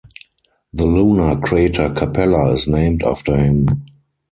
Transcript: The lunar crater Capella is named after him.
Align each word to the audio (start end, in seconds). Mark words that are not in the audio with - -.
The 0.73 0.83
lunar 0.87 1.39
crater 1.39 1.91
Capella 1.91 2.53
is 2.53 2.67
named 2.67 3.03
after 3.03 3.37
him. 3.37 3.67